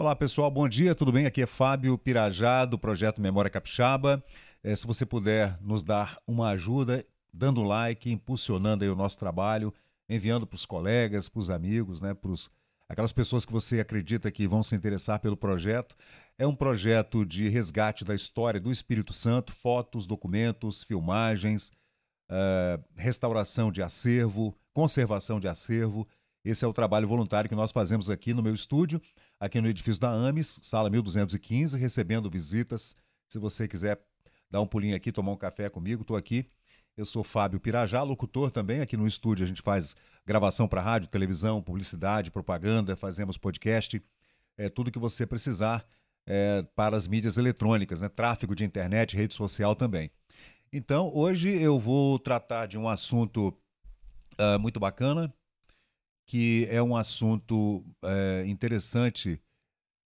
[0.00, 1.26] Olá pessoal, bom dia, tudo bem?
[1.26, 4.24] Aqui é Fábio Pirajá do projeto Memória Capixaba.
[4.64, 9.74] É, se você puder nos dar uma ajuda, dando like, impulsionando o nosso trabalho,
[10.08, 12.32] enviando para os colegas, para os amigos, né, para
[12.88, 15.94] aquelas pessoas que você acredita que vão se interessar pelo projeto.
[16.38, 21.70] É um projeto de resgate da história do Espírito Santo, fotos, documentos, filmagens,
[22.30, 26.08] uh, restauração de acervo, conservação de acervo.
[26.42, 28.98] Esse é o trabalho voluntário que nós fazemos aqui no meu estúdio
[29.40, 32.94] aqui no edifício da AMES, sala 1215, recebendo visitas.
[33.26, 33.98] Se você quiser
[34.50, 36.46] dar um pulinho aqui, tomar um café comigo, estou aqui.
[36.96, 38.82] Eu sou Fábio Pirajá, locutor também.
[38.82, 44.02] Aqui no estúdio a gente faz gravação para rádio, televisão, publicidade, propaganda, fazemos podcast,
[44.58, 45.86] é, tudo que você precisar
[46.26, 48.08] é, para as mídias eletrônicas, né?
[48.08, 50.10] tráfego de internet, rede social também.
[50.72, 53.48] Então, hoje eu vou tratar de um assunto
[54.38, 55.32] uh, muito bacana,
[56.30, 59.42] que é um assunto é, interessante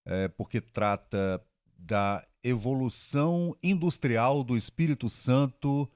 [0.06, 1.38] é, porque trata
[1.76, 5.86] da evolução industrial do Espírito Santo.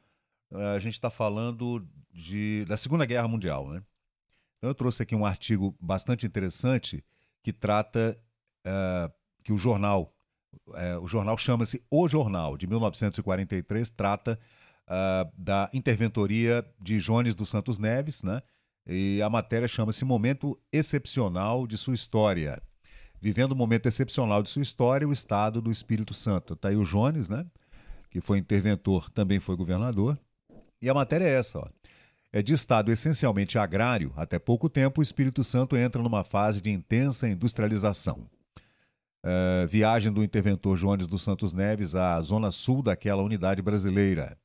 [0.52, 3.70] É, a gente está falando de, da Segunda Guerra Mundial.
[3.70, 3.82] Né?
[4.58, 7.02] Então, eu trouxe aqui um artigo bastante interessante
[7.42, 8.20] que trata
[8.66, 9.10] é,
[9.42, 10.14] que o jornal,
[10.74, 14.38] é, o jornal chama-se O Jornal, de 1943, trata
[14.86, 18.42] uh, da interventoria de Jones dos Santos Neves, né?
[18.88, 22.62] E a matéria chama-se Momento Excepcional de Sua História.
[23.20, 26.54] Vivendo um momento excepcional de sua história, o Estado do Espírito Santo.
[26.54, 27.44] Está aí o Jones, né?
[28.10, 30.18] Que foi interventor, também foi governador.
[30.80, 31.68] E a matéria é essa, ó.
[32.32, 36.70] É de estado essencialmente agrário, até pouco tempo o Espírito Santo entra numa fase de
[36.70, 38.28] intensa industrialização.
[39.24, 44.38] Uh, viagem do interventor Jones dos Santos Neves à zona sul daquela unidade brasileira.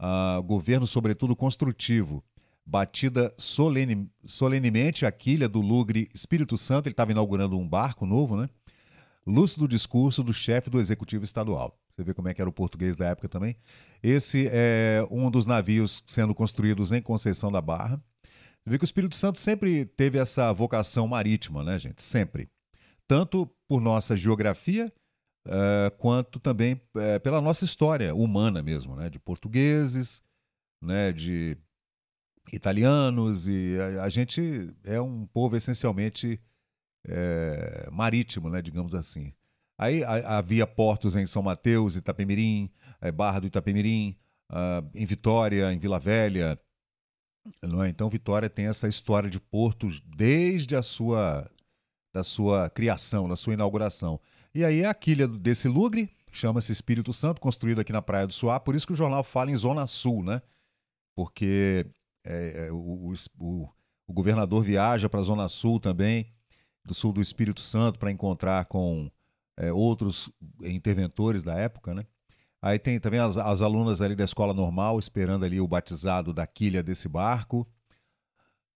[0.00, 2.24] Uh, governo, sobretudo, construtivo,
[2.66, 8.36] batida solene, solenemente a quilha do Lugre Espírito Santo, ele estava inaugurando um barco novo,
[8.36, 8.48] né?
[9.26, 11.78] Lúcido discurso do chefe do executivo estadual.
[11.94, 13.56] Você vê como é que era o português da época também.
[14.02, 18.02] Esse é um dos navios sendo construídos em Conceição da Barra.
[18.22, 22.02] Você vê que o Espírito Santo sempre teve essa vocação marítima, né, gente?
[22.02, 22.48] Sempre.
[23.06, 24.92] Tanto por nossa geografia,
[25.46, 29.10] uh, quanto também uh, pela nossa história humana mesmo, né?
[29.10, 30.22] De portugueses,
[30.82, 31.12] né?
[31.12, 31.56] De
[32.52, 36.40] italianos e a, a, gente é um povo essencialmente
[37.06, 39.32] é, marítimo, né, digamos assim.
[39.78, 44.16] Aí a, havia portos em São Mateus, Itapemirim, é, Barra do Itapemirim,
[44.50, 46.58] uh, em Vitória, em Vila Velha.
[47.62, 47.88] Não é?
[47.88, 51.50] Então Vitória tem essa história de portos desde a sua
[52.12, 54.20] da sua criação, da sua inauguração.
[54.52, 58.58] E aí a quilha desse lugre chama-se Espírito Santo, construído aqui na Praia do Suá,
[58.58, 60.42] por isso que o jornal fala em Zona Sul, né?
[61.14, 61.86] Porque
[62.24, 63.68] é, é, o, o,
[64.06, 66.32] o, governador viaja para a Zona Sul também,
[66.84, 69.10] do sul do Espírito Santo, para encontrar com
[69.56, 70.30] é, outros
[70.62, 72.04] interventores da época, né?
[72.62, 76.46] Aí tem também as, as, alunas ali da escola normal esperando ali o batizado da
[76.46, 77.66] quilha desse barco.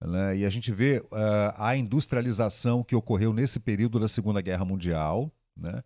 [0.00, 0.38] Né?
[0.38, 5.30] E a gente vê uh, a industrialização que ocorreu nesse período da Segunda Guerra Mundial,
[5.54, 5.82] né?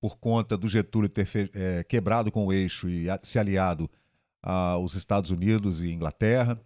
[0.00, 3.88] por conta do Getúlio ter é, quebrado com o eixo e se aliado
[4.42, 6.58] aos Estados Unidos e Inglaterra.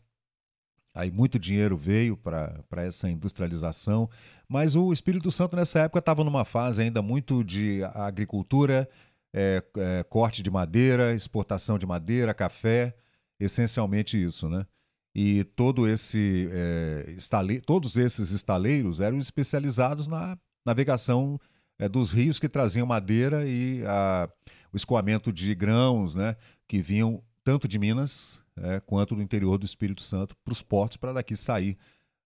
[0.94, 4.08] Aí muito dinheiro veio para essa industrialização,
[4.48, 8.88] mas o Espírito Santo nessa época estava numa fase ainda muito de agricultura,
[9.34, 12.94] é, é, corte de madeira, exportação de madeira, café,
[13.40, 14.64] essencialmente isso, né?
[15.12, 17.60] E todo esse, é, estale...
[17.60, 21.40] todos esses estaleiros eram especializados na navegação
[21.76, 24.28] é, dos rios que traziam madeira e a...
[24.72, 26.36] o escoamento de grãos, né?
[26.68, 30.96] Que vinham tanto de Minas é, quanto do interior do Espírito Santo para os portos
[30.96, 31.76] para daqui sair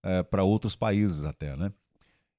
[0.03, 1.72] é, para outros países até, né?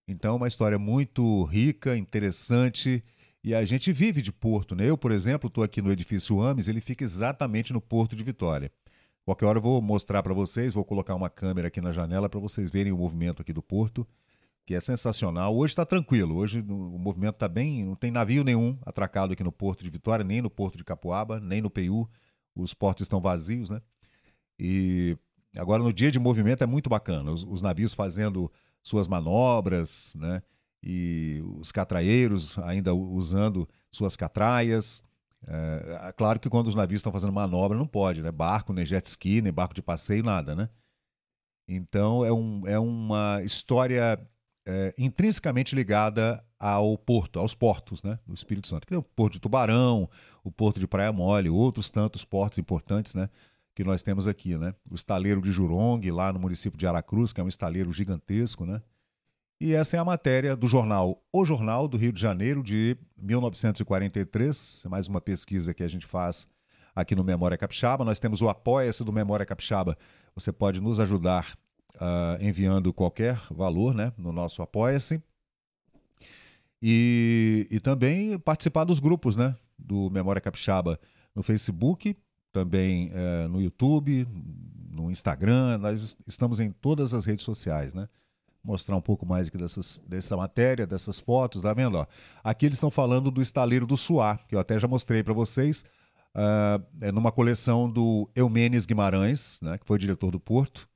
[0.07, 3.03] Então, uma história muito rica, interessante
[3.43, 4.89] e a gente vive de porto, né?
[4.89, 8.71] Eu, por exemplo, estou aqui no edifício Ames, ele fica exatamente no porto de Vitória.
[9.23, 12.39] Qualquer hora eu vou mostrar para vocês, vou colocar uma câmera aqui na janela para
[12.39, 14.07] vocês verem o movimento aqui do porto,
[14.65, 15.55] que é sensacional.
[15.55, 19.51] Hoje está tranquilo, hoje o movimento está bem, não tem navio nenhum atracado aqui no
[19.51, 22.09] porto de Vitória, nem no porto de Capuaba, nem no PU
[22.61, 23.81] os portos estão vazios, né?
[24.57, 25.17] E
[25.57, 28.51] agora no dia de movimento é muito bacana, os, os navios fazendo
[28.83, 30.41] suas manobras, né?
[30.81, 35.03] E os catraeiros ainda usando suas catraias.
[35.47, 38.31] É, é, claro que quando os navios estão fazendo manobra não pode, né?
[38.31, 40.69] Barco, nem jet ski, nem barco de passeio, nada, né?
[41.67, 44.19] Então é, um, é uma história
[44.67, 48.85] é, intrinsecamente ligada ao porto, aos portos né, do Espírito Santo.
[48.85, 50.09] Que é o Porto de Tubarão,
[50.43, 53.29] o Porto de Praia Mole, outros tantos portos importantes né,
[53.73, 54.57] que nós temos aqui.
[54.57, 54.73] Né?
[54.89, 58.65] O estaleiro de Jurong, lá no município de Aracruz, que é um estaleiro gigantesco.
[58.65, 58.81] Né?
[59.59, 64.85] E essa é a matéria do jornal O Jornal do Rio de Janeiro de 1943.
[64.89, 66.47] Mais uma pesquisa que a gente faz
[66.95, 68.03] aqui no Memória Capixaba.
[68.03, 69.97] Nós temos o Apoia-se do Memória Capixaba.
[70.35, 71.57] Você pode nos ajudar
[71.99, 75.21] uh, enviando qualquer valor né, no nosso Apoia-se.
[76.81, 80.99] E, e também participar dos grupos né, do Memória Capixaba
[81.35, 82.15] no Facebook,
[82.51, 84.27] também uh, no YouTube,
[84.89, 85.77] no Instagram.
[85.77, 87.93] Nós estamos em todas as redes sociais.
[87.93, 88.07] Né?
[88.63, 91.95] Mostrar um pouco mais aqui dessas, dessa matéria, dessas fotos, tá vendo?
[91.95, 92.05] Ó,
[92.43, 95.83] aqui eles estão falando do estaleiro do Suá, que eu até já mostrei para vocês
[96.35, 100.89] uh, é numa coleção do Eumenes Guimarães, né, que foi diretor do Porto,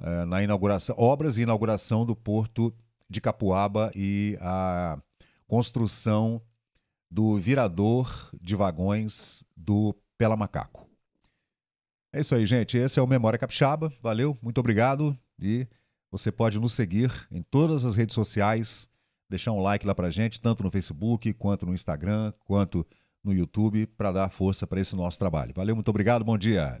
[0.00, 2.74] uh, na inauguração, obras e inauguração do Porto
[3.08, 4.98] de Capuaba e a
[5.46, 6.40] construção
[7.10, 10.88] do virador de vagões do Pela Macaco.
[12.12, 12.76] É isso aí, gente.
[12.76, 13.92] Esse é o Memória Capixaba.
[14.02, 15.16] Valeu, muito obrigado.
[15.40, 15.66] E
[16.10, 18.88] você pode nos seguir em todas as redes sociais,
[19.28, 22.86] deixar um like lá pra gente, tanto no Facebook, quanto no Instagram, quanto
[23.22, 25.52] no YouTube para dar força para esse nosso trabalho.
[25.54, 26.78] Valeu, muito obrigado, bom dia.